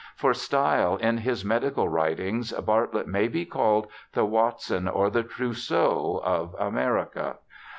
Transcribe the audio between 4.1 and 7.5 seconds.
the Watson or the Trousseau of America.